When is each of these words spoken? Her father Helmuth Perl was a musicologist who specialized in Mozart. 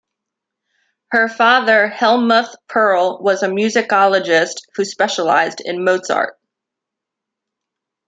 Her 1.11 1.29
father 1.29 1.87
Helmuth 1.87 2.55
Perl 2.67 3.19
was 3.21 3.43
a 3.43 3.47
musicologist 3.47 4.61
who 4.73 4.83
specialized 4.83 5.61
in 5.63 5.83
Mozart. 5.83 6.39